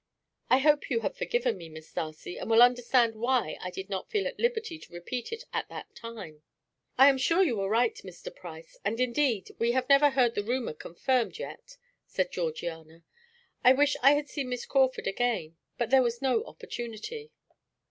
[0.49, 4.09] I hope you have forgiven me, Miss Darcy, and will understand why I did not
[4.09, 6.41] feel at liberty to repeat it at that time."
[6.97, 8.35] "I am sure you were right, Mr.
[8.35, 11.77] Price, and indeed we have never heard the rumour confirmed yet,"
[12.07, 13.03] said Georgiana.
[13.63, 17.29] "I wish I had seen Miss Crawford again, but there was no opportunity."